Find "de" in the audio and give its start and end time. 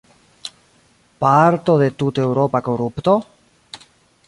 1.83-1.91